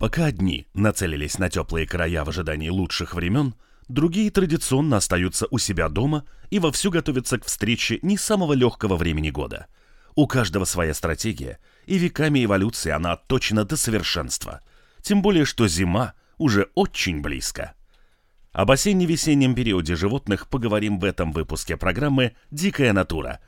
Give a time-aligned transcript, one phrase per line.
[0.00, 3.54] Пока одни нацелились на теплые края в ожидании лучших времен,
[3.86, 9.28] другие традиционно остаются у себя дома и вовсю готовятся к встрече не самого легкого времени
[9.28, 9.66] года.
[10.14, 14.62] У каждого своя стратегия, и веками эволюции она отточена до совершенства.
[15.02, 17.74] Тем более, что зима уже очень близко.
[18.52, 23.40] Об осенне-весеннем периоде животных поговорим в этом выпуске программы «Дикая натура».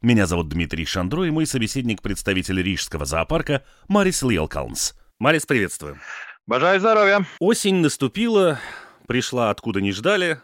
[0.00, 5.98] Меня зовут Дмитрий Шандро и мой собеседник, представитель Рижского зоопарка Марис Лилкалнс– Марис, приветствую.
[6.46, 7.24] Бажаю здоровья.
[7.40, 8.60] Осень наступила,
[9.08, 10.42] пришла откуда не ждали,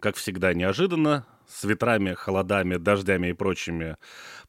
[0.00, 3.98] как всегда неожиданно, с ветрами, холодами, дождями и прочими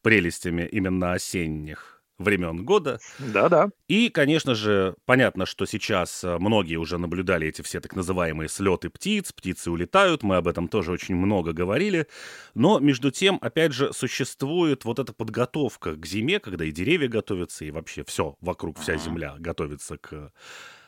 [0.02, 3.00] прелестями именно осенних времен года.
[3.20, 3.70] Да-да.
[3.88, 8.90] И, конечно же, понятно, что сейчас э, многие уже наблюдали эти все так называемые слеты
[8.90, 12.08] птиц, птицы улетают, мы об этом тоже очень много говорили.
[12.54, 17.66] Но, между тем, опять же, существует вот эта подготовка к зиме, когда и деревья готовятся,
[17.66, 20.32] и вообще все вокруг, вся земля готовится к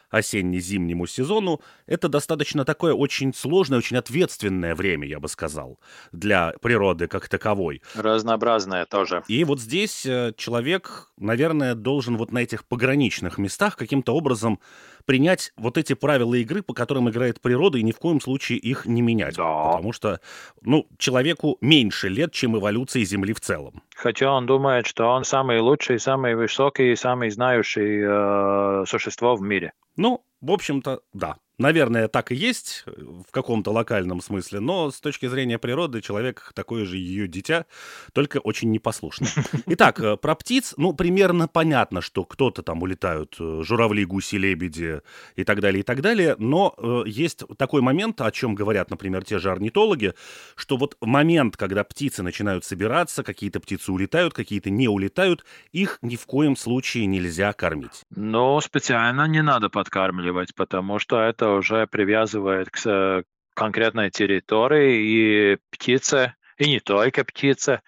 [0.09, 5.79] осенне-зимнему сезону, это достаточно такое очень сложное, очень ответственное время, я бы сказал,
[6.11, 7.81] для природы как таковой.
[7.95, 9.23] Разнообразное тоже.
[9.27, 14.59] И вот здесь э, человек, наверное, должен вот на этих пограничных местах каким-то образом
[15.05, 18.85] принять вот эти правила игры, по которым играет природа, и ни в коем случае их
[18.85, 19.35] не менять.
[19.35, 19.71] Да.
[19.71, 20.19] Потому что,
[20.61, 23.81] ну, человеку меньше лет, чем эволюции Земли в целом.
[23.95, 29.73] Хотя он думает, что он самый лучший, самый высокий, самый знающий э, существо в мире.
[30.01, 31.35] Ну, в общем-то, да.
[31.59, 32.91] Наверное, так и есть э,
[33.27, 37.65] в каком-то локальном смысле, но с точки зрения природы человек такое же ее дитя,
[38.13, 39.27] только очень непослушный.
[39.65, 45.01] Итак, э, про птиц, ну, примерно понятно, что кто-то там улетают, э, журавли, гуси, лебеди
[45.35, 49.25] и так далее, и так далее, но э, есть такой момент, о чем говорят, например,
[49.25, 50.13] те же орнитологи,
[50.55, 56.15] что вот момент, когда птицы начинают собираться, какие-то птицы улетают, какие-то не улетают, их ни
[56.15, 58.05] в коем случае нельзя кормить.
[58.15, 63.23] Но специально не надо подкармливать, потому что это уже привязывает к
[63.53, 67.81] конкретной территории, и птица, и не только птица,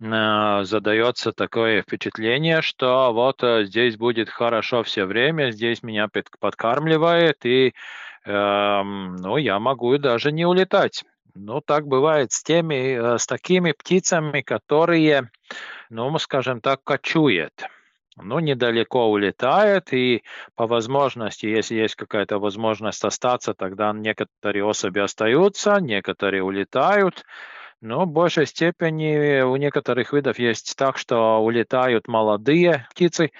[0.00, 6.08] э, задается такое впечатление, что вот э, здесь будет хорошо все время, здесь меня
[6.40, 7.74] подкармливает, и
[8.24, 11.04] э, ну, я могу даже не улетать.
[11.34, 15.30] Ну, так бывает с теми, э, с такими птицами, которые,
[15.90, 17.52] ну, скажем так, кочуют
[18.16, 20.22] ну, недалеко улетает, и
[20.54, 27.24] по возможности, если есть какая-то возможность остаться, тогда некоторые особи остаются, некоторые улетают.
[27.80, 33.30] Но в большей степени у некоторых видов есть так, что улетают молодые птицы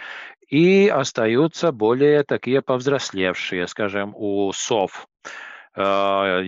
[0.49, 5.07] и остаются более такие повзрослевшие, скажем, у сов.
[5.77, 6.43] Э,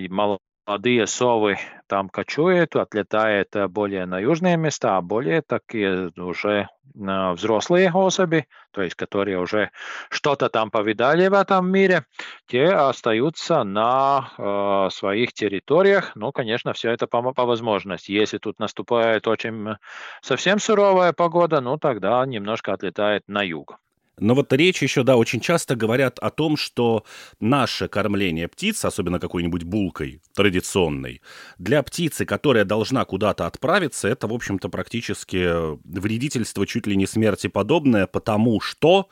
[0.66, 7.32] молодые совы там кочуют, отлетают э, более на южные места, а более такие уже э,
[7.32, 9.70] взрослые особи, то есть которые уже
[10.10, 12.04] что-то там повидали в этом мире,
[12.46, 16.12] те остаются на э, своих территориях.
[16.14, 18.12] Ну, конечно, все это по, по возможности.
[18.12, 19.76] Если тут наступает очень
[20.22, 23.81] совсем суровая погода, ну тогда немножко отлетает на юг.
[24.18, 27.04] Но вот речь еще, да, очень часто говорят о том, что
[27.40, 31.22] наше кормление птиц, особенно какой-нибудь булкой традиционной,
[31.58, 37.46] для птицы, которая должна куда-то отправиться, это, в общем-то, практически вредительство чуть ли не смерти
[37.46, 39.08] подобное, потому что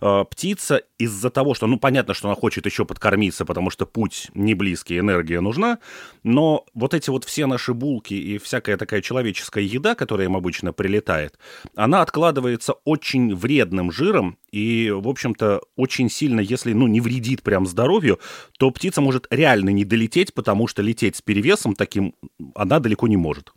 [0.00, 4.30] э, птица из-за того, что, ну, понятно, что она хочет еще подкормиться, потому что путь
[4.34, 5.78] не близкий, энергия нужна,
[6.22, 10.72] но вот эти вот все наши булки и всякая такая человеческая еда, которая им обычно
[10.72, 11.38] прилетает,
[11.74, 17.66] она откладывается очень вредным жиром, и, в общем-то, очень сильно, если, ну, не вредит прям
[17.66, 18.20] здоровью,
[18.58, 22.14] то птица может реально не долететь, потому что лететь с перевесом таким
[22.54, 23.52] она далеко не может.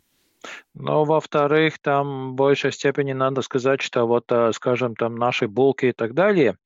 [0.74, 5.86] Но, во-вторых, там в большей степени надо сказать, что вот, э, скажем, там наши булки
[5.86, 6.56] и так далее,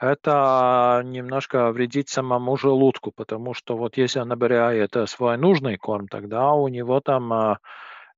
[0.00, 6.52] это немножко вредит самому желудку, потому что вот если он набирает свой нужный корм, тогда
[6.52, 7.56] у него там э,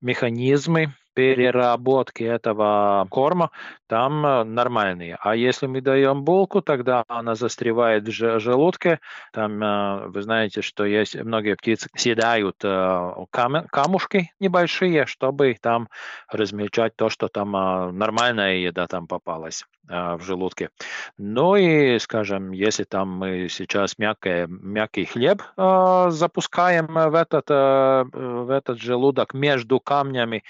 [0.00, 3.50] механизмы переработки этого корма
[3.92, 5.18] там э, нормальные.
[5.20, 9.00] А если мы даем булку, тогда она застревает в желудке.
[9.34, 15.90] Там, э, вы знаете, что есть многие птицы съедают э, камушки небольшие, чтобы там
[16.30, 20.70] размельчать то, что там нормальная еда там попалась в желудке.
[21.18, 28.80] Ну и, скажем, если там мы сейчас мягкий, мягкий хлеб запускаем в этот, в этот
[28.80, 30.44] желудок между камнями,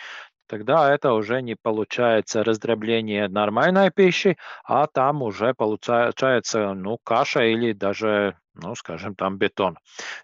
[0.47, 7.73] тогда это уже не получается раздробление нормальной пищи, а там уже получается ну, каша или
[7.73, 9.79] даже ну, скажем, там бетон.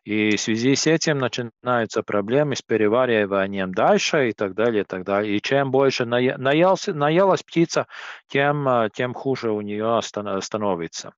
[0.05, 5.05] И в связи с этим начинаются проблемы с перевариванием дальше и так далее, и так
[5.05, 5.37] далее.
[5.37, 7.87] И чем больше наелся, наелась птица,
[8.29, 11.13] тем, э, тем хуже у нее становится.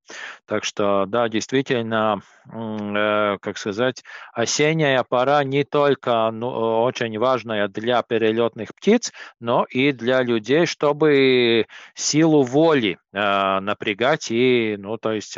[0.47, 8.03] Так что, да, действительно, э, как сказать, осенняя пора не только ну, очень важная для
[8.03, 15.37] перелетных птиц, но и для людей, чтобы силу воли э, напрягать и, ну, то есть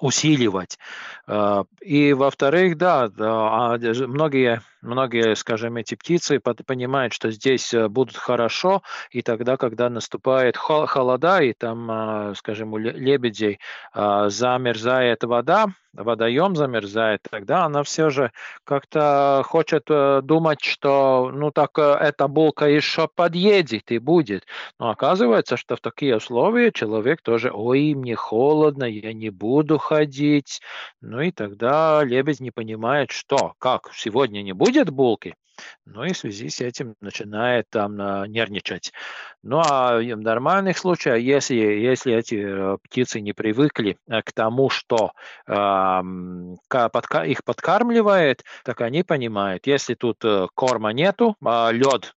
[0.00, 0.78] усиливать.
[1.26, 8.16] Э, и во-вторых, да, а, многие, многие, скажем, эти птицы понимают, что здесь э, будут
[8.16, 13.58] хорошо, и тогда, когда наступает холода, и там, а, скажем, у лебедей
[13.92, 15.66] а, замерзает вода,
[16.02, 18.32] водоем замерзает, тогда она все же
[18.64, 24.46] как-то хочет э, думать, что ну так э, эта булка еще подъедет и будет.
[24.78, 30.60] Но оказывается, что в такие условия человек тоже, ой, мне холодно, я не буду ходить.
[31.00, 35.34] Ну и тогда лебедь не понимает, что, как, сегодня не будет булки,
[35.84, 37.96] ну и в связи с этим начинает там
[38.30, 38.92] нервничать.
[39.42, 44.70] Ну а в нормальных случаях, если, если эти э, птицы не привыкли э, к тому,
[44.70, 45.12] что
[45.46, 45.52] э,
[47.26, 52.14] их подкармливает, так они понимают, если тут э, корма нету, а лед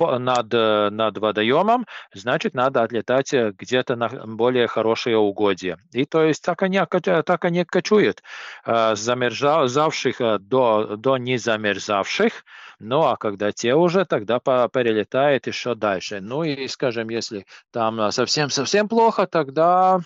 [0.00, 5.78] над, над водоемом, значит, надо отлетать где-то на более хорошие угодья.
[5.92, 8.22] И то есть так они, так они кочуют
[8.66, 12.44] замерзавших до, до незамерзавших,
[12.78, 16.20] ну а когда те уже, тогда перелетает еще дальше.
[16.20, 20.00] Ну и, скажем, если там совсем-совсем плохо, тогда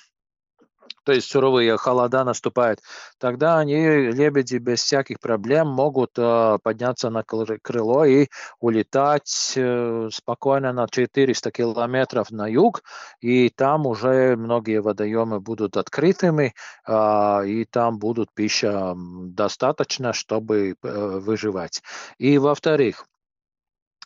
[1.05, 2.81] то есть суровые холода наступают,
[3.19, 8.29] тогда они, лебеди, без всяких проблем могут э, подняться на крыло и
[8.61, 12.83] улетать э, спокойно на 400 километров на юг,
[13.21, 16.55] и там уже многие водоемы будут открытыми,
[16.87, 21.83] э, и там будут пища достаточно, чтобы э, выживать.
[22.19, 23.07] И во-вторых,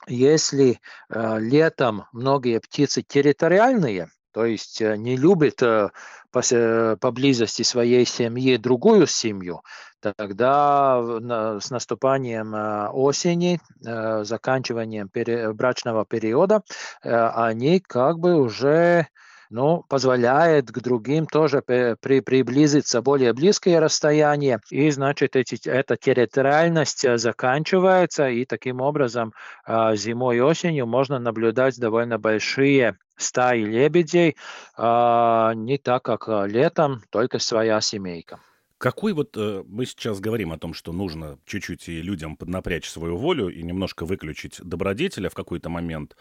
[0.07, 5.91] если э, летом многие птицы территориальные, то есть э, не любит э,
[6.33, 9.63] поблизости своей семьи другую семью,
[10.01, 11.01] тогда
[11.61, 15.11] с наступанием э, осени, заканчиванием
[15.55, 16.63] брачного периода,
[17.03, 19.09] они как бы уже
[19.53, 27.07] ну, позволяет к другим тоже при, приблизиться более близкое расстояние, и, значит, эти, эта территориальность
[27.19, 29.33] заканчивается, и таким образом
[29.69, 34.37] зимой и осенью можно наблюдать довольно большие стаи лебедей,
[34.77, 38.41] а, не так, как а, летом, только своя семейка.
[38.79, 43.17] Какой вот э, мы сейчас говорим о том, что нужно чуть-чуть и людям поднапрячь свою
[43.17, 46.17] волю и немножко выключить добродетеля в какой-то момент.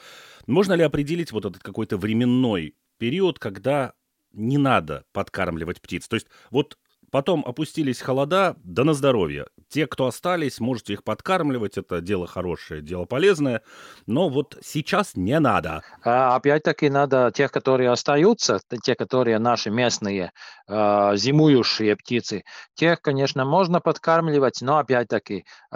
[0.46, 3.94] Можно ли определить вот этот какой-то временной период, когда
[4.32, 6.08] не надо подкармливать птиц?
[6.08, 6.78] То есть вот
[7.12, 9.48] Потом опустились холода, да на здоровье.
[9.68, 13.64] Те, кто остались, можете их подкармливать, это дело хорошее, дело полезное,
[14.08, 15.84] но вот сейчас не надо.
[16.06, 20.32] А, опять-таки надо тех, которые остаются, те, которые наши местные
[20.70, 22.44] э, зимующие птицы,
[22.76, 25.76] тех, конечно, можно подкармливать, но опять-таки э,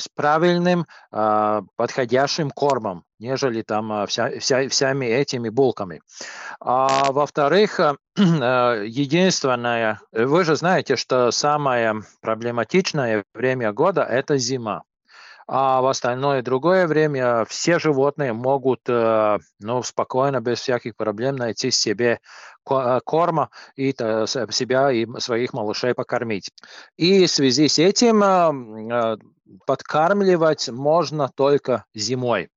[0.00, 0.86] с правильным
[1.76, 6.00] подходящим кормом нежели там а, вся, вся, всеми этими булками.
[6.60, 7.94] А во-вторых, э,
[8.86, 14.82] единственное, вы же знаете, что самое проблематичное время года– это зима.
[15.48, 21.70] А в остальное другое время все животные могут э, ну, спокойно, без всяких проблем найти
[21.70, 22.18] себе
[22.70, 26.50] э, корма и себя и своих малышей покормить.
[26.96, 29.20] И в связи с этим
[29.66, 32.48] подкармливать можно только зимой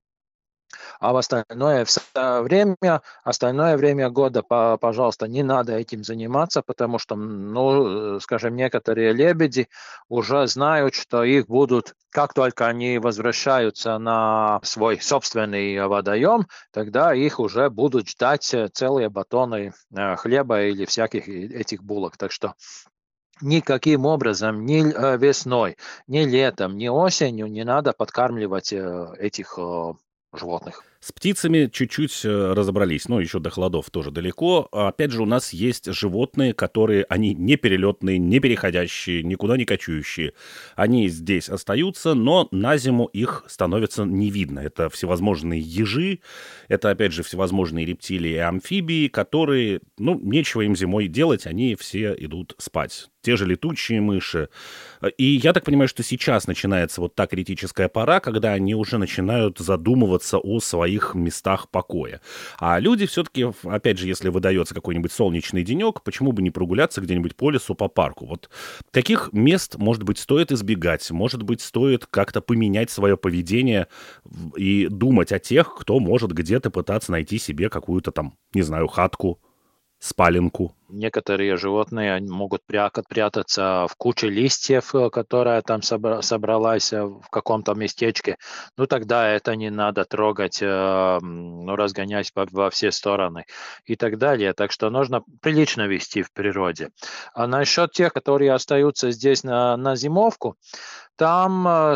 [1.00, 8.20] а в остальное время, остальное время года, пожалуйста, не надо этим заниматься, потому что, ну,
[8.20, 9.68] скажем, некоторые лебеди
[10.10, 17.40] уже знают, что их будут, как только они возвращаются на свой собственный водоем, тогда их
[17.40, 22.18] уже будут ждать целые батоны э, хлеба или всяких этих булок.
[22.18, 22.54] Так что
[23.42, 25.78] никаким образом ни э, весной,
[26.08, 29.58] ни летом, ни осенью не надо подкармливать э, этих
[30.38, 30.84] животных.
[31.06, 34.68] С птицами чуть-чуть э, разобрались, но еще до холодов тоже далеко.
[34.72, 40.34] Опять же, у нас есть животные, которые, они не перелетные, не переходящие, никуда не кочующие.
[40.76, 44.62] Они здесь остаются, но на зиму их становится не видно.
[44.62, 46.22] Это всевозможные ежи,
[46.70, 52.16] это, опять же, всевозможные рептилии и амфибии, которые, ну, нечего им зимой делать, они все
[52.18, 54.50] идут спать те же летучие мыши.
[55.18, 59.58] И я так понимаю, что сейчас начинается вот та критическая пора, когда они уже начинают
[59.58, 62.22] задумываться о своих местах покоя.
[62.58, 67.36] А люди все-таки, опять же, если выдается какой-нибудь солнечный денек, почему бы не прогуляться где-нибудь
[67.36, 68.26] по лесу, по парку?
[68.26, 68.50] Вот
[68.92, 71.10] каких мест, может быть, стоит избегать?
[71.12, 73.88] Может быть, стоит как-то поменять свое поведение
[74.56, 79.40] и думать о тех, кто может где-то пытаться найти себе какую-то там, не знаю, хатку,
[80.00, 80.76] спаленку.
[80.90, 88.38] Некоторые животные могут прятаться в куче листьев, э, которая там собралась э, в каком-то местечке.
[88.78, 93.46] Ну, тогда это не надо трогать, э, ну, разгонять во все стороны
[93.86, 94.54] и так далее.
[94.54, 96.90] Так что нужно прилично вести в природе.
[97.34, 100.56] А насчет тех, которые остаются здесь на, на зимовку,
[101.18, 101.96] там,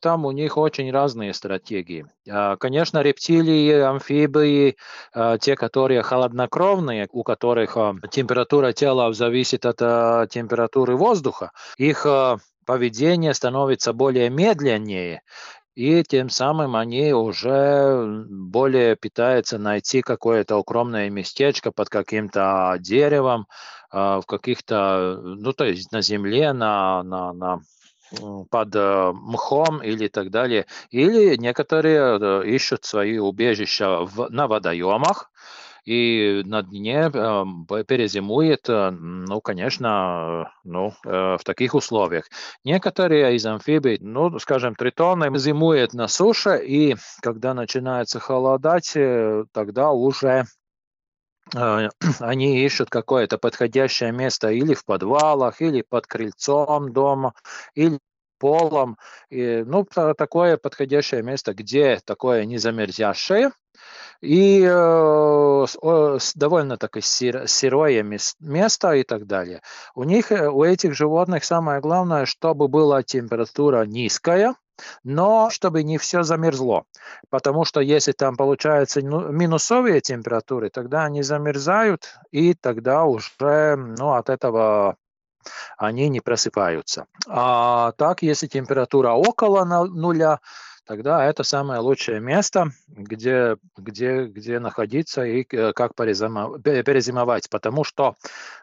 [0.00, 2.04] там у них очень разные стратегии.
[2.28, 4.76] А, конечно, рептилии, амфибии,
[5.40, 7.94] те, которые холоднокровные, у которых э,
[8.26, 9.78] температура тела зависит от
[10.30, 12.04] температуры воздуха, их
[12.66, 15.22] поведение становится более медленнее,
[15.76, 23.46] и тем самым они уже более питаются найти какое-то укромное местечко под каким-то деревом,
[23.92, 27.60] в каких-то, ну то есть на земле, на, на, на
[28.50, 30.66] под э, мхом или так далее.
[30.90, 35.30] Или некоторые э, ищут свои убежища в, на водоемах,
[35.86, 37.44] и на дне э,
[37.86, 42.26] перезимует, ну, конечно, ну, в таких условиях.
[42.64, 48.92] Некоторые из амфибий, ну, скажем, тритоны зимуют на суше, и когда начинается холодать,
[49.52, 50.44] тогда уже
[52.20, 57.34] они ищут какое-то подходящее место или в подвалах, или под крыльцом дома,
[57.74, 57.98] или
[58.38, 58.96] полом.
[59.30, 63.52] И, ну, такое подходящее место, где такое не замерзящее,
[64.20, 65.66] и э,
[66.34, 68.02] довольно таки сир, сырое
[68.40, 69.62] место и так далее.
[69.94, 74.54] У них, э, у этих животных самое главное, чтобы была температура низкая,
[75.04, 76.84] но чтобы не все замерзло.
[77.30, 84.14] Потому что если там получаются ну, минусовые температуры, тогда они замерзают, и тогда уже ну,
[84.14, 84.96] от этого
[85.78, 87.06] они не просыпаются.
[87.28, 90.40] А так, если температура около нуля,
[90.86, 98.14] тогда это самое лучшее место, где, где, где находиться и э, как перезимовать, потому что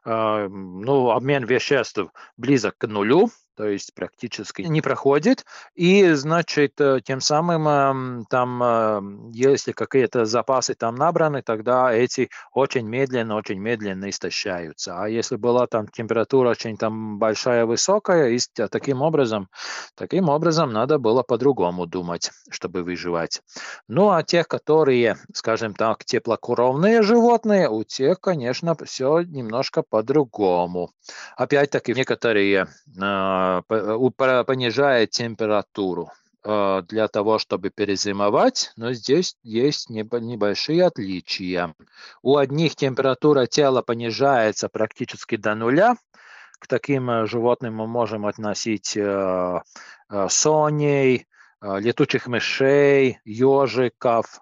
[0.06, 2.00] э, ну, обмен веществ
[2.38, 5.46] близок к нулю, то есть практически не проходит.
[5.76, 12.30] И, значит, э, тем самым эм, там, эм, если какие-то запасы там набраны, тогда эти
[12.54, 14.96] очень медленно, очень медленно истощаются.
[14.98, 19.50] А если была там температура очень там большая, высокая, и таким образом,
[19.96, 23.42] таким образом надо было по-другому думать, чтобы выживать.
[23.88, 30.92] Ну, а тех, которые, скажем так, теплокровные животные, у тех, конечно, все немножко по-другому.
[31.38, 32.68] Опять-таки, некоторые
[33.00, 36.12] э, Э, понижает температуру
[36.44, 41.74] э, для того, чтобы перезимовать, но здесь есть небольшие отличия.
[42.22, 45.96] У одних температура тела понижается практически до нуля.
[46.60, 48.98] К таким э, животным мы можем относить
[50.30, 51.28] соней,
[51.62, 54.42] летучих мышей, ежиков,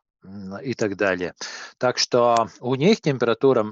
[0.62, 1.34] и так далее.
[1.78, 3.66] Так что у них температура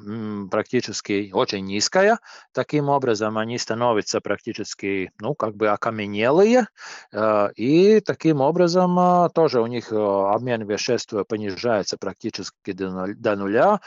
[0.50, 2.20] практически очень низкая.
[2.54, 6.68] Таким образом, они становятся практически, ну, как бы окаменелые.
[7.12, 13.80] Э, и таким образом э, тоже у них э, обмен веществ понижается практически до нуля.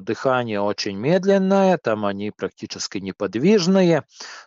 [0.00, 4.04] Дыхание очень медленное, там они практически неподвижные.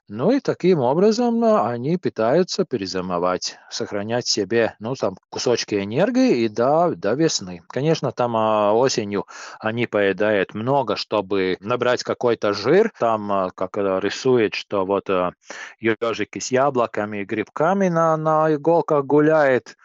[0.08, 6.94] Ну и таким образом они питаются перезимовать, сохранять себе, ну, там, кусочки энергии и до,
[6.96, 7.62] до весны весны.
[7.68, 9.26] Конечно, там а, осенью
[9.60, 12.92] они поедают много, чтобы набрать какой-то жир.
[13.00, 15.34] Там а, как рисует, что вот а,
[15.80, 19.76] ежики с яблоками и грибками на, на иголках гуляет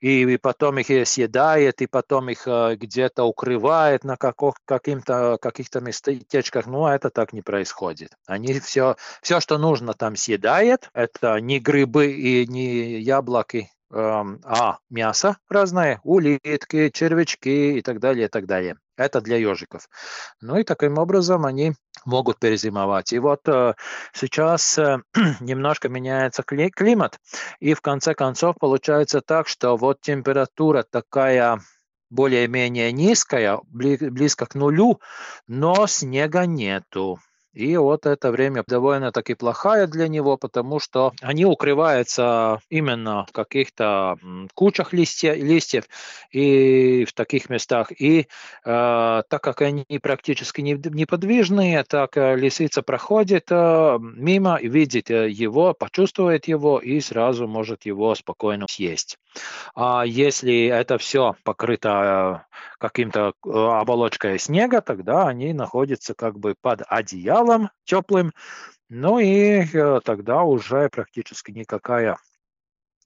[0.00, 6.66] и, потом их съедает, и потом их где-то укрывает на каким-то, каких-то местечках.
[6.66, 8.12] Но это так не происходит.
[8.26, 10.88] Они все, все, что нужно, там съедает.
[10.94, 18.28] Это не грибы и не яблоки, а мясо разное, улитки, червячки и так далее, и
[18.28, 18.76] так далее.
[18.96, 19.88] Это для ежиков.
[20.40, 21.72] Ну и таким образом они
[22.04, 23.12] могут перезимовать.
[23.12, 23.74] И вот э,
[24.12, 24.98] сейчас э,
[25.40, 27.18] немножко меняется кли- климат,
[27.60, 31.60] и в конце концов получается так, что вот температура такая
[32.10, 35.00] более-менее низкая, бли- близко к нулю,
[35.46, 37.18] но снега нету.
[37.52, 44.16] И вот это время довольно-таки плохое для него, потому что они укрываются именно в каких-то
[44.54, 45.84] кучах листья, листьев
[46.30, 47.90] и в таких местах.
[47.90, 48.24] И э,
[48.64, 56.46] так как они практически неподвижные, так э, лисица проходит э, мимо, видит э, его, почувствует
[56.46, 59.18] его и сразу может его спокойно съесть.
[59.74, 66.82] А если это все покрыто э, каким-то оболочкой снега, тогда они находятся как бы под
[66.88, 68.32] одеялом, теплым.
[68.88, 72.16] Ну и э, тогда уже практически никакая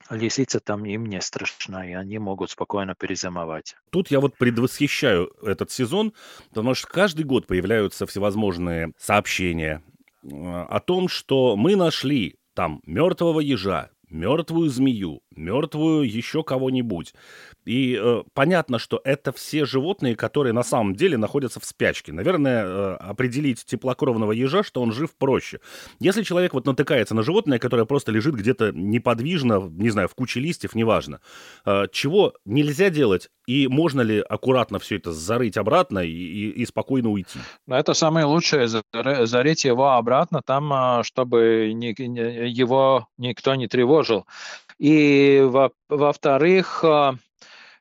[0.09, 3.75] лисица там им не страшна, и они могут спокойно перезимовать.
[3.91, 6.13] Тут я вот предвосхищаю этот сезон,
[6.49, 9.83] потому что каждый год появляются всевозможные сообщения
[10.23, 17.13] э, о том, что мы нашли там мертвого ежа, мертвую змею, мертвую еще кого-нибудь.
[17.65, 22.13] И э, понятно, что это все животные, которые на самом деле находятся в спячке.
[22.13, 25.59] Наверное, э, определить теплокровного ежа, что он жив, проще.
[25.99, 30.39] Если человек вот натыкается на животное, которое просто лежит где-то неподвижно, не знаю, в куче
[30.39, 31.21] листьев, неважно,
[31.65, 36.65] э, чего нельзя делать и можно ли аккуратно все это зарыть обратно и, и, и
[36.65, 37.39] спокойно уйти?
[37.67, 44.25] Это самое лучшее, зарыть его обратно там, э, чтобы его никто не тревожил.
[44.79, 47.17] И во- во-вторых, во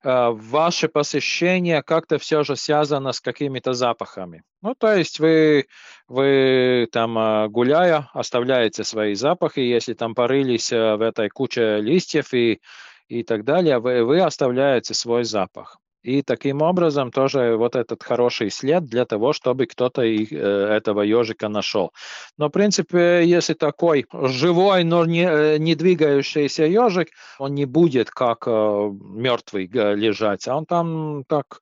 [0.04, 4.42] Э, ваше посещение как-то все же связано с какими-то запахами.
[4.60, 5.66] Ну, то есть вы,
[6.08, 12.60] вы там э, гуляя оставляете свои запахи, если там порылись в этой куче листьев и,
[13.08, 15.78] и так далее, вы, вы оставляете свой запах.
[16.04, 21.48] И таким образом тоже вот этот хороший след для того, чтобы кто-то э, этого ежика
[21.48, 21.92] нашел.
[22.36, 27.08] Но, в принципе, если такой живой, но не, э, не двигающийся ежик,
[27.38, 31.60] он не будет как э, мертвый лежать, а он там так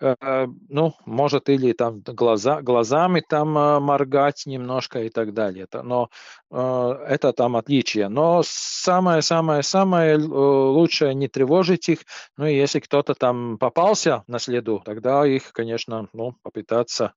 [0.00, 5.66] ну, может или там глаза, глазами там э, моргать немножко и так далее.
[5.72, 6.10] Но
[6.50, 8.08] э, это там отличие.
[8.08, 12.00] Но самое-самое-самое лучшее не тревожить их.
[12.36, 17.12] Ну, и если кто-то там попался на следу, тогда их, конечно, ну, попытаться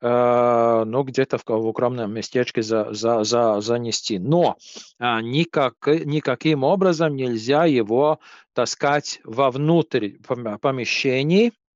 [0.00, 4.20] ну, где-то в, в укромном местечке за, за, за, занести.
[4.20, 4.56] Но
[5.00, 8.20] никак, никаким образом нельзя его
[8.52, 10.10] таскать вовнутрь
[10.60, 11.67] помещений, а,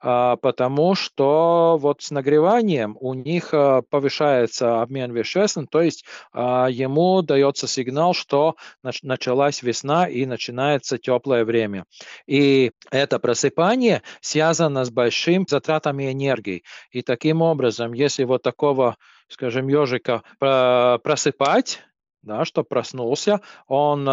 [0.00, 7.22] потому что вот с нагреванием у них а, повышается обмен веществ, то есть а, ему
[7.22, 8.56] дается сигнал, что
[9.02, 11.84] началась весна и начинается теплое время.
[12.26, 16.62] И это просыпание связано с большим затратами энергии.
[16.90, 18.96] И таким образом, если вот такого
[19.28, 21.80] скажем, ежика просыпать,
[22.26, 24.12] да, что проснулся, он э,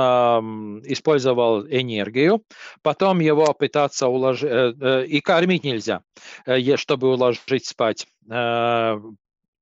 [0.85, 2.43] использовал энергию,
[2.81, 6.03] потом его пытаться уложить, э, э, и кормить нельзя,
[6.45, 8.07] э, чтобы уложить спать.
[8.29, 8.99] Э,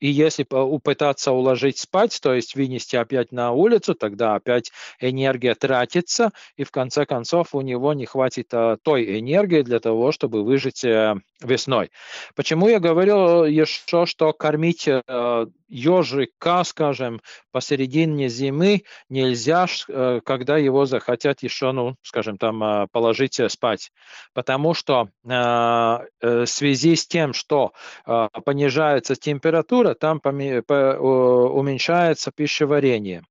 [0.02, 6.32] и если попытаться уложить спать, то есть вынести опять на улицу, тогда опять энергия тратится,
[6.58, 10.84] и в конце концов у него не хватит а, той энергии для того, чтобы выжить
[10.84, 11.92] э, весной.
[12.36, 20.86] Почему я говорил еще, что кормить э, ежика, скажем, посередине зимы нельзя, э, когда его
[20.86, 23.92] захотят еще, ну, скажем, там э, положить спать.
[24.34, 26.08] Потому что в
[26.46, 27.74] связи с тем, что
[28.06, 33.24] понижается температура, там уменьшается пищеварение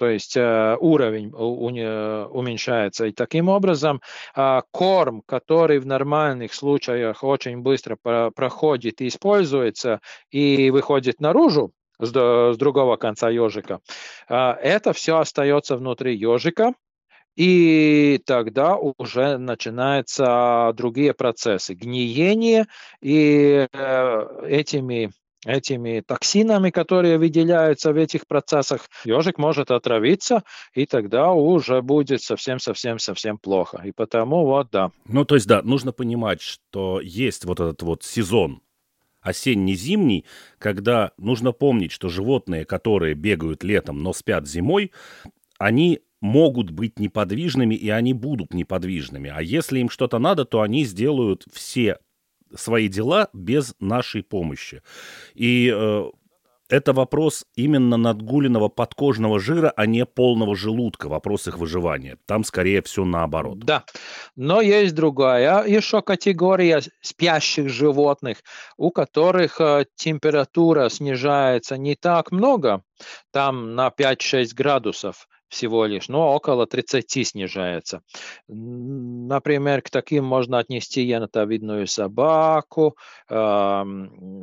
[0.00, 3.04] то есть э, уровень уменьшается.
[3.04, 4.00] И таким образом
[4.34, 7.96] э, корм, который в нормальных случаях очень быстро
[8.34, 12.12] проходит и используется и выходит наружу, с,
[12.56, 13.80] другого конца ежика,
[14.30, 16.72] э, это все остается внутри ежика,
[17.36, 21.74] и тогда уже начинаются другие процессы.
[21.74, 22.68] Гниение
[23.02, 23.66] и
[24.46, 25.10] этими
[25.46, 30.42] этими токсинами, которые выделяются в этих процессах, ежик может отравиться,
[30.74, 33.82] и тогда уже будет совсем-совсем-совсем плохо.
[33.84, 34.90] И потому вот, да.
[35.06, 38.62] Ну, то есть, да, нужно понимать, что есть вот этот вот сезон
[39.22, 40.24] осенне-зимний,
[40.58, 44.92] когда нужно помнить, что животные, которые бегают летом, но спят зимой,
[45.58, 49.30] они могут быть неподвижными, и они будут неподвижными.
[49.34, 51.98] А если им что-то надо, то они сделают все
[52.54, 54.82] свои дела без нашей помощи.
[55.34, 56.10] И э,
[56.70, 62.16] это вопрос именно надгуленного подкожного жира, а не полного желудка, вопрос их выживания.
[62.26, 63.58] Там скорее все наоборот.
[63.58, 63.84] Да,
[64.36, 68.38] но есть другая еще категория спящих животных,
[68.76, 72.82] у которых э, температура снижается не так много,
[73.32, 78.02] там на 5-6 градусов, всего лишь, но около 30 снижается.
[78.48, 82.96] Например, к таким можно отнести енотовидную собаку,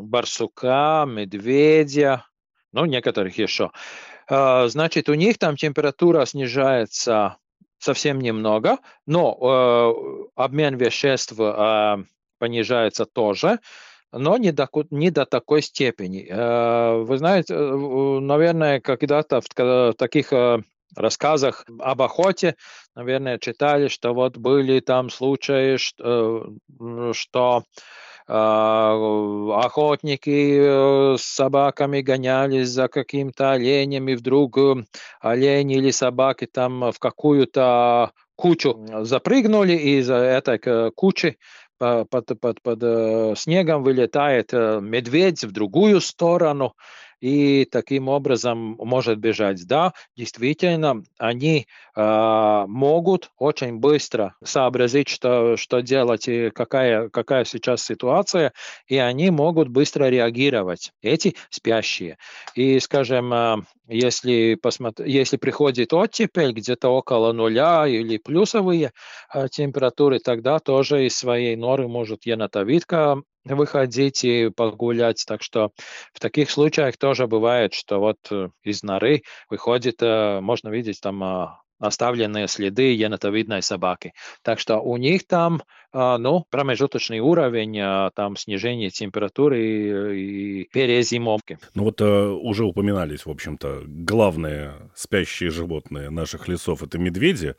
[0.06, 2.26] барсука, медведя,
[2.74, 3.72] ну, некоторых еще.
[4.30, 7.38] Э, значит, у них там температура снижается
[7.80, 9.92] совсем немного, но э,
[10.36, 11.98] обмен веществ э,
[12.40, 13.60] понижается тоже,
[14.12, 16.28] но не до, не до такой степени.
[16.30, 20.34] Э, вы знаете, наверное, когда-то в таких
[20.96, 22.56] рассказах об охоте,
[22.96, 27.64] наверное, читали, что вот были там случаи, что, э, что
[28.28, 34.58] э, охотники э, с собаками гонялись за каким-то оленем, и вдруг
[35.20, 41.38] олени или собаки там в какую-то кучу запрыгнули, и из этой кучи
[41.80, 46.74] под, под, под снегом вылетает медведь в другую сторону,
[47.20, 49.66] и таким образом может бежать.
[49.68, 57.84] Да, действительно, они э, могут очень быстро сообразить, что, что делать и какая, какая сейчас
[57.84, 58.54] ситуация,
[58.88, 62.18] и они могут быстро реагировать, эти спящие.
[62.56, 68.92] И, скажем, э, если, посмотри, если приходит оттепель где-то около нуля или плюсовые
[69.34, 73.22] э, температуры, тогда тоже из своей норы может енотовидка
[73.56, 75.24] выходить и погулять.
[75.28, 75.72] Так что
[76.14, 81.24] в таких случаях тоже бывает, что вот э, из норы выходит, э, можно видеть там
[81.24, 84.14] а, оставленные следы енотовидной собаки.
[84.42, 85.62] Так что у них там
[85.94, 91.60] а, ну, промежуточный уровень, а, там снижение температуры и, перезимовки.
[91.76, 97.56] Ну вот э, уже упоминались, в общем-то, главные спящие животные наших лесов– это медведи.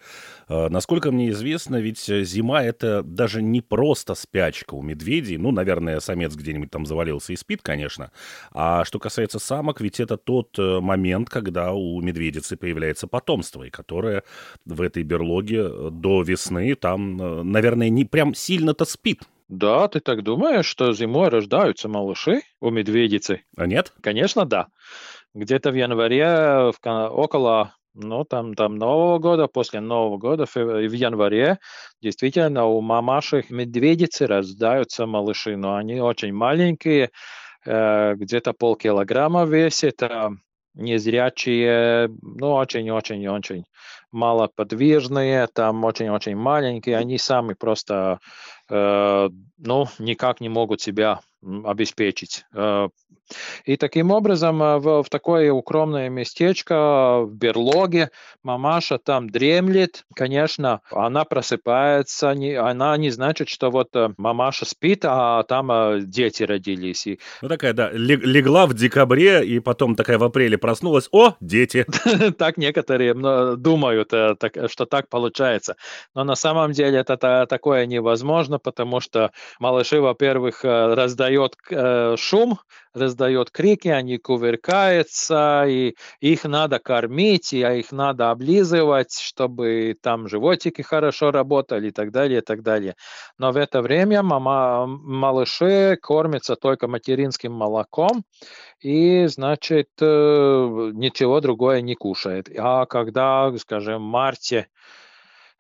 [0.49, 5.39] Э, насколько мне известно, ведь зима– это даже не просто спячка у медведей.
[5.39, 8.13] Ну, наверное, самец где-нибудь там завалился и спит, конечно.
[8.53, 13.71] А что касается самок, ведь это тот э, момент, когда у медведицы появляется потомство, и
[13.71, 14.23] которое
[14.67, 19.21] в этой берлоге до весны там, наверное, не прям сильно-то спит.
[19.49, 23.43] Да, ты так думаешь, что зимой рождаются малыши у медведицы?
[23.57, 23.93] А нет?
[24.03, 24.67] Конечно, да.
[25.35, 30.93] Где-то в январе, в, около ну, там, там Нового года, после Нового года, в, в
[30.93, 31.59] январе,
[32.03, 37.11] действительно, у мамаши медведицы рождаются малыши, но они очень маленькие,
[37.67, 40.31] э, где-то полкилограмма весит, а
[40.75, 43.65] незрячие, ну, очень-очень-очень
[44.13, 48.21] малоподвижные, там очень-очень маленькие, они сами просто,
[48.71, 52.45] э, ну, никак не могут себя обеспечить.
[52.55, 52.89] Э,
[53.65, 58.11] и таким образом э, в, в такое укромное местечко в берлоге
[58.43, 60.05] мамаша там дремлет.
[60.15, 66.43] Конечно, она просыпается, не, она не значит, что вот э, мамаша спит, а там дети
[66.43, 67.07] родились.
[67.07, 67.21] И...
[67.43, 71.87] Ну такая, да, легла в декабре и потом такая в апреле проснулась, о, дети.
[72.39, 73.15] Так некоторые
[73.57, 75.77] думают, что так получается.
[76.15, 82.59] Но на самом деле это такое невозможно, потому что малыши, во-первых, раздают раздает э, шум,
[82.95, 90.83] раздает крики, они кувыркаются, и их надо кормить, и их надо облизывать, чтобы там животики
[90.83, 92.95] хорошо работали и так далее, и так далее.
[93.39, 98.25] Но в это время мама, малыши кормятся только материнским молоком,
[98.81, 102.49] и, значит, э, ничего другое не кушает.
[102.57, 104.69] А когда, скажем, в марте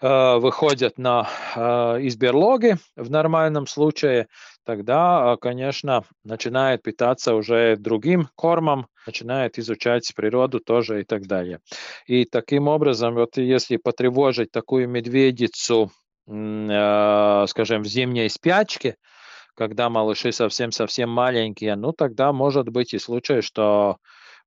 [0.00, 4.28] выходят на, э, из берлоги в нормальном случае,
[4.64, 11.60] тогда, э, конечно, начинает питаться уже другим кормом, начинает изучать природу тоже и так далее.
[12.06, 15.90] И таким образом, вот если потревожить такую медведицу,
[16.26, 18.96] скажем, в зимней спячке,
[19.54, 23.96] когда малыши совсем-совсем маленькие, ну тогда может быть и случай, что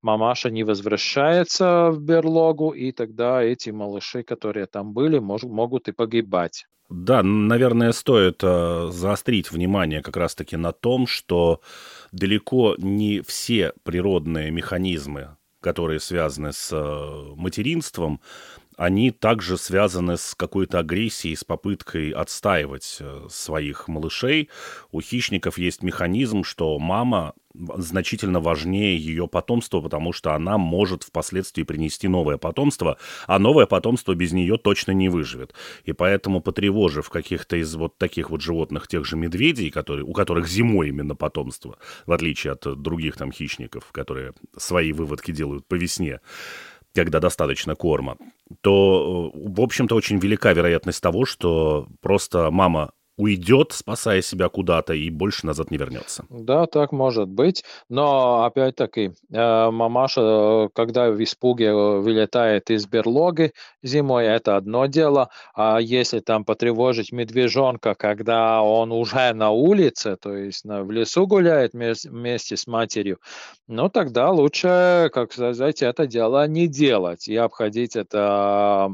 [0.02, 5.92] мамаша не возвращается в берлогу, и тогда эти малыши, которые там были, мож, могут и
[5.92, 6.66] погибать.
[6.90, 11.62] Да, наверное, стоит э, заострить внимание как раз-таки на том, что
[12.12, 18.20] далеко не все природные механизмы, которые связаны с э, материнством,
[18.82, 24.50] они также связаны с какой-то агрессией, с попыткой отстаивать э, своих малышей.
[24.92, 31.62] У хищников есть механизм, что мама значительно важнее ее потомства, потому что она может впоследствии
[31.62, 35.54] принести новое потомство, а новое потомство без нее точно не выживет.
[35.84, 40.48] И поэтому, потревожив каких-то из вот таких вот животных, тех же медведей, которые, у которых
[40.48, 46.20] зимой именно потомство, в отличие от других там хищников, которые свои выводки делают по весне,
[46.94, 48.18] когда достаточно корма,
[48.62, 52.92] то, в общем-то, очень велика вероятность того, что просто мама
[53.22, 56.26] уйдет, спасая себя куда-то, и больше назад не вернется.
[56.30, 57.64] Да, так может быть.
[57.88, 63.54] Но, опять-таки, э, мамаша, когда в испуге э, вылетает из берлоги
[63.84, 65.30] зимой, это одно дело.
[65.54, 71.74] А если там потревожить медвежонка, когда он уже на улице, то есть в лесу гуляет
[71.74, 73.20] вместе с матерью,
[73.68, 78.90] ну, тогда лучше, как сказать, это дело не делать и обходить это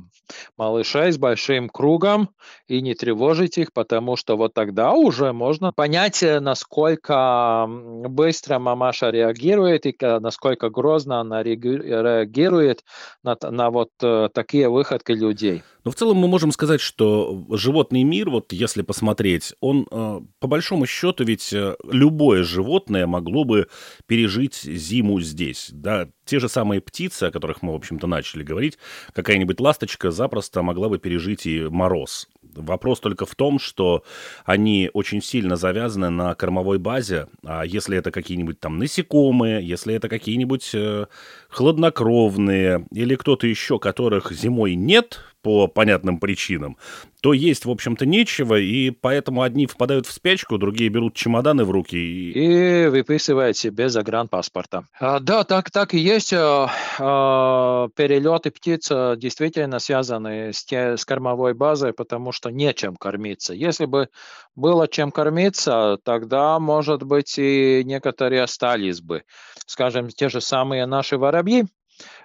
[0.57, 2.29] малышей с большим кругом
[2.67, 9.09] и не тревожить их, потому что вот тогда уже можно понять, э, насколько быстро мамаша
[9.09, 12.83] реагирует и насколько грозно она реагирует
[13.23, 15.63] на, на вот э, такие выходки людей.
[15.85, 20.47] Но в целом мы можем сказать, что животный мир, вот если посмотреть, он э, по
[20.47, 21.53] большому счету ведь
[21.89, 23.67] любое животное могло бы
[24.05, 25.69] пережить зиму здесь.
[25.71, 26.09] Да?
[26.25, 28.77] Те же самые птицы, о которых мы, в общем-то, начали говорить,
[29.13, 32.27] какая-нибудь ласточка запросто могла бы пережить и мороз.
[32.41, 33.96] Вопрос только в том, что
[34.45, 40.09] они очень сильно завязаны на кормовой базе, а если это какие-нибудь там насекомые, если это
[40.09, 41.05] какие-нибудь э,
[41.49, 46.75] хладнокровные или кто-то еще, которых зимой нет по понятным причинам,
[47.21, 51.71] то есть, в общем-то, нечего, и поэтому одни впадают в спячку, другие берут чемоданы в
[51.71, 52.31] руки и...
[52.31, 54.83] И выписывают себе загранпаспорта.
[54.99, 56.33] А, да, так, так и есть.
[56.33, 62.97] А, а, перелеты птиц а, действительно связаны с, те, с кормовой базой, потому что нечем
[62.97, 63.53] кормиться.
[63.53, 64.09] Если бы
[64.55, 69.23] было чем кормиться, тогда, может быть, и некоторые остались бы.
[69.65, 71.65] Скажем, те же самые наши воробьи,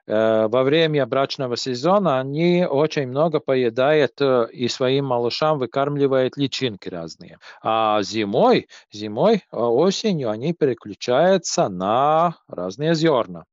[0.06, 7.38] во время брачного сезона они очень много поедают э, и своим малышам выкармливают личинки разные.
[7.62, 13.44] А зимой, зимой, э, осенью они переключаются на разные зерна.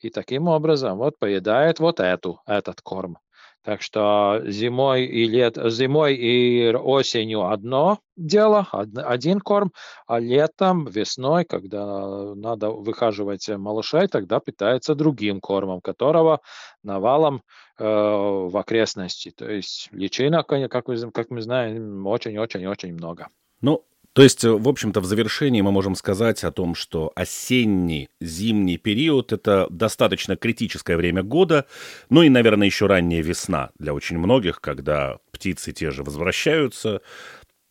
[0.00, 3.18] И таким образом вот поедают вот эту, этот корм.
[3.64, 9.72] Так что зимой и, лет, зимой и осенью одно дело, один корм,
[10.06, 16.40] а летом, весной, когда надо выхаживать малышей, тогда питается другим кормом, которого
[16.82, 17.42] навалом
[17.78, 19.32] э, в окрестности.
[19.36, 23.28] То есть личинок, как, как мы знаем, очень-очень-очень много.
[23.60, 23.84] Ну,
[24.18, 28.76] то есть, э, в общем-то, в завершении мы можем сказать о том, что осенний, зимний
[28.76, 31.66] период– это достаточно критическое время года,
[32.10, 37.00] ну и, наверное, еще ранняя весна для очень многих, когда птицы те же возвращаются,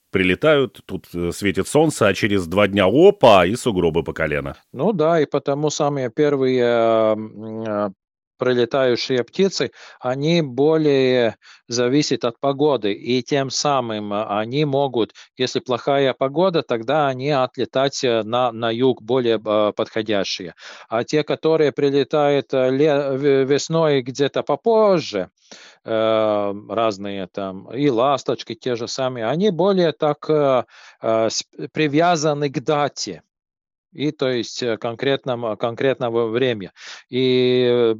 [0.09, 4.55] прилетают, тут э, светит солнце, а через два дня опа, и сугробы по колено.
[4.71, 7.91] Ну да, и потому самые первые
[8.37, 15.59] э, пролетающие птицы, они более зависят от погоды, и тем самым а, они могут, если
[15.59, 20.53] плохая погода, тогда они отлетать э, на, на юг более а, подходящие.
[20.89, 25.29] А те, которые прилетают э, весной где-то попозже,
[25.83, 30.27] э, разные там, и ласточки те же самые, они более так
[31.73, 33.21] привязаны к дате
[33.93, 36.71] и то есть конкретного, конкретного времени.
[37.09, 37.95] И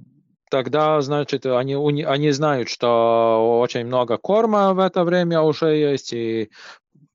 [0.49, 6.49] тогда, значит, они, они знают, что очень много корма в это время уже есть, и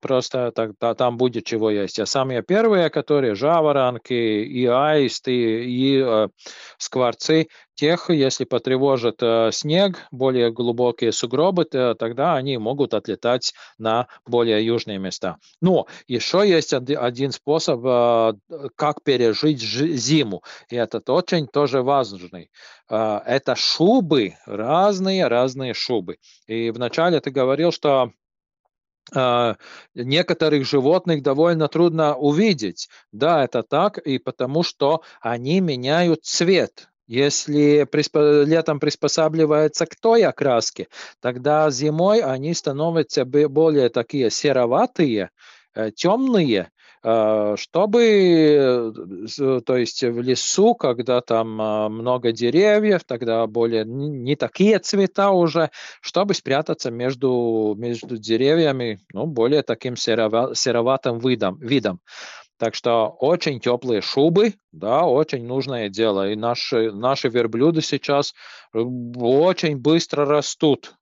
[0.03, 1.99] просто тогда там будет чего есть.
[1.99, 6.29] А самые первые, которые жаворонки и аисты, и э,
[6.77, 14.09] скворцы, тех, если потревожит э, снег, более глубокие сугробы, то, тогда они могут отлетать на
[14.27, 15.39] более южные места.
[15.61, 18.35] Но еще есть один способ, э,
[18.77, 22.51] как пережить зиму, и этот очень тоже важный.
[22.91, 26.19] Э, это шубы, разные, разные шубы.
[26.47, 28.13] И вначале ты говорил, что
[29.95, 32.89] некоторых животных довольно трудно увидеть.
[33.13, 36.89] Да, это так, и потому что они меняют цвет.
[37.07, 37.87] Если
[38.45, 40.89] летом приспосабливается к той окраске,
[41.21, 45.31] тогда зимой они становятся более такие сероватые,
[45.75, 46.71] э, темные,
[47.05, 54.79] чтобы, э, то есть в лесу, когда там а, много деревьев, тогда более не такие
[54.79, 61.59] цвета уже, чтобы спрятаться между, между деревьями, ну, более таким сероватым видом.
[61.59, 62.01] видом.
[62.63, 66.31] Так что очень теплые шубы, да, очень нужное дело.
[66.31, 68.35] И наши, наши верблюды сейчас
[68.73, 70.95] очень быстро растут.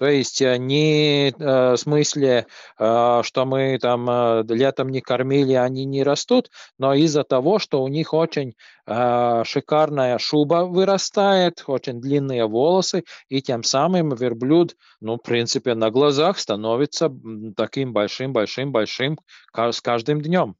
[0.00, 2.46] То есть э, не э, в смысле,
[2.78, 4.08] э, что мы там
[4.48, 8.54] летом не кормили, они не растут, но из-за того, что у них очень
[8.86, 16.40] шикарная шуба вырастает, очень длинные волосы, и тем самым верблюд, ну, в принципе, на глазах
[16.40, 17.12] становится
[17.56, 19.18] таким большим-большим-большим
[19.54, 20.56] с каждым днем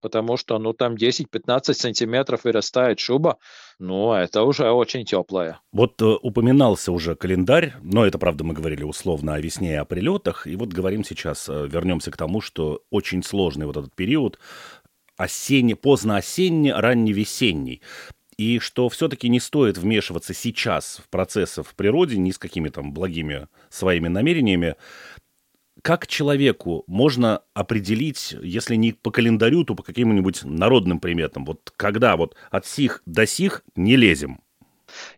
[0.00, 3.38] потому что, ну, там 10-15 сантиметров вырастает шуба,
[3.78, 5.60] ну, это уже очень теплая.
[5.72, 9.84] Вот э, упоминался уже календарь, но это, правда, мы говорили условно о весне и о
[9.84, 14.38] прилетах, и вот говорим сейчас, э, вернемся к тому, что очень сложный вот этот период,
[15.16, 17.82] осенний, поздно-осенний, ранне-весенний
[18.40, 22.94] и что все-таки не стоит вмешиваться сейчас в процессы в природе ни с какими там
[22.94, 24.76] благими своими намерениями,
[25.82, 31.44] как человеку можно определить, если не по календарю, то по каким-нибудь народным приметам?
[31.44, 34.40] Вот когда вот от сих до сих не лезем?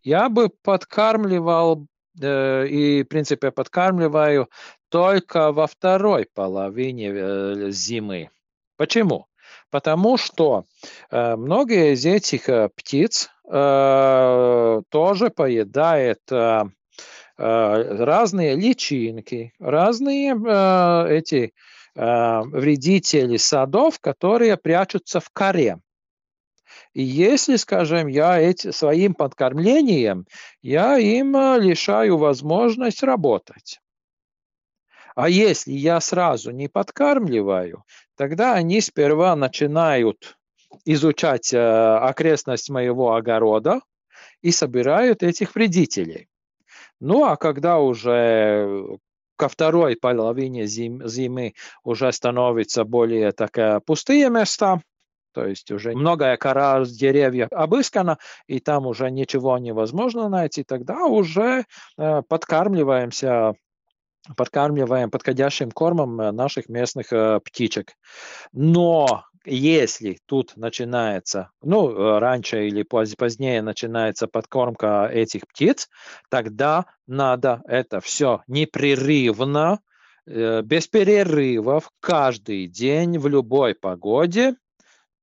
[0.02, 1.86] Я бы подкармливал
[2.20, 4.48] э, и, в принципе, подкармливаю
[4.88, 8.30] только во второй половине э, зимы.
[8.76, 9.26] Почему?
[9.70, 10.66] Потому что
[11.10, 16.64] э, многие из этих э, птиц э, тоже поедает э, Э,
[17.36, 21.52] разные личинки, разные э, эти
[21.94, 25.78] э, вредители садов, которые прячутся в коре.
[26.92, 30.26] И если, скажем, я эти, своим подкормлением,
[30.60, 33.80] я им лишаю возможность работать.
[35.14, 37.84] А если я сразу не подкармливаю,
[38.16, 40.36] тогда они сперва начинают
[40.84, 43.80] изучать окрестность моего огорода
[44.40, 46.28] и собирают этих вредителей.
[47.04, 48.96] Ну а когда уже
[49.34, 54.80] ко второй половине зим, зимы уже становятся более такая пустые места,
[55.34, 61.64] то есть уже многое кора деревьев обыскана, и там уже ничего невозможно найти, тогда уже
[61.98, 63.54] э, подкармливаемся
[64.36, 67.94] подкармливаем подходящим кормом наших местных э, птичек.
[68.52, 75.88] Но если тут начинается, ну, э, раньше или позднее начинается подкормка этих птиц,
[76.28, 79.80] тогда надо это все непрерывно,
[80.26, 84.54] э, без перерывов, каждый день в любой погоде,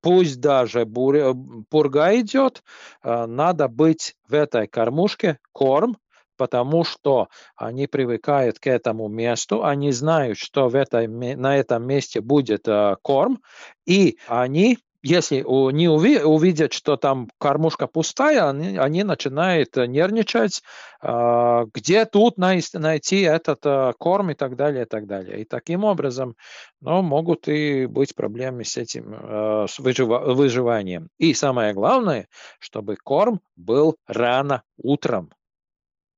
[0.02, 1.34] пусть даже буря,
[1.70, 2.64] пурга идет,
[3.04, 5.98] э, надо быть в этой кормушке корм
[6.40, 12.22] потому что они привыкают к этому месту, они знают, что в этой, на этом месте
[12.22, 13.42] будет э, корм,
[13.86, 15.38] и они если
[15.72, 20.62] не увидят, что там кормушка пустая, они, они начинают нервничать,
[21.02, 25.42] э, где тут найти этот э, корм и так далее, и так далее.
[25.42, 26.36] И таким образом
[26.82, 31.08] ну, могут и быть проблемы с этим, э, с выжива- выживанием.
[31.18, 32.28] И самое главное,
[32.60, 35.30] чтобы корм был рано утром.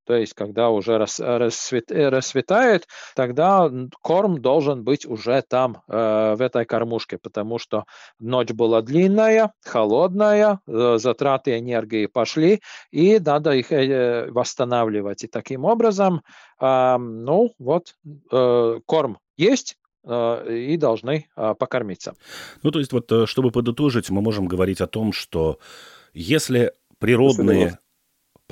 [0.04, 6.40] То есть, когда уже расцвет, э, расцветает, тогда корм должен быть уже там, э, в
[6.40, 7.84] этой кормушке, потому что
[8.18, 12.60] ночь была длинная, холодная, э, затраты энергии пошли,
[12.90, 15.24] и надо их э, восстанавливать.
[15.24, 16.22] И таким образом,
[16.60, 17.94] э, ну вот,
[18.32, 22.14] э, корм есть, э, и должны э, покормиться.
[22.62, 25.58] Ну, то есть, вот, чтобы подытожить, мы можем говорить о том, что
[26.12, 27.78] если природные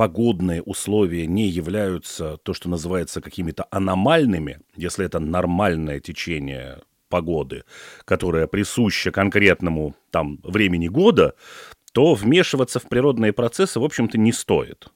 [0.01, 6.79] погодные условия не являются то, что называется какими-то аномальными, если это нормальное течение
[7.11, 7.65] погоды,
[8.07, 11.35] которое присуще конкретному там времени года,
[11.93, 14.89] то вмешиваться в природные процессы, в общем-то, не стоит.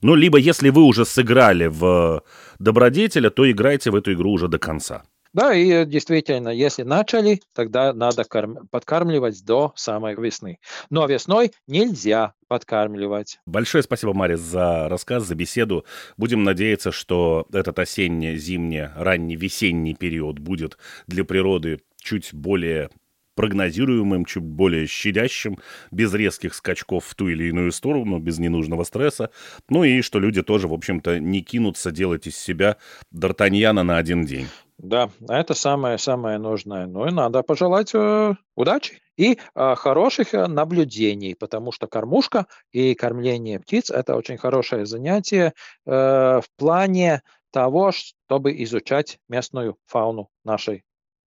[0.00, 2.22] Ну, либо если вы уже сыграли в
[2.58, 5.02] добродетеля, то играйте в эту игру уже до конца.
[5.32, 8.68] Да, и э, действительно, если начали, тогда надо корм...
[8.70, 10.58] подкармливать до самой весны.
[10.90, 13.40] Но весной нельзя подкармливать.
[13.46, 15.86] Большое спасибо, Марис, за рассказ, за беседу.
[16.18, 22.90] Будем надеяться, что этот осенний, зимний, ранний, весенний период будет для природы чуть более
[23.34, 25.58] прогнозируемым, чуть более щадящим,
[25.90, 29.30] без резких скачков в ту или иную сторону, без ненужного стресса.
[29.68, 32.76] Ну и что люди тоже, в общем-то, не кинутся делать из себя
[33.14, 34.48] Д'Артаньяна на один день.
[34.82, 36.86] Да, это самое-самое нужное.
[36.86, 42.96] Ну и надо пожелать э, удачи и э, хороших э, наблюдений, потому что кормушка и
[42.96, 45.52] кормление птиц– это очень хорошее занятие
[45.86, 50.82] э, в плане того, чтобы изучать местную фауну нашей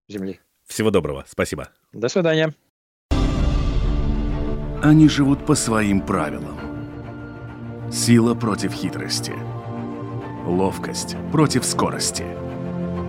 [0.08, 0.40] Земли.
[0.66, 1.24] Всего доброго.
[1.28, 1.68] Спасибо.
[1.92, 2.52] До свидания.
[4.82, 6.58] Они живут по своим правилам.
[7.92, 9.32] Сила против хитрости.
[10.44, 12.24] Ловкость против скорости–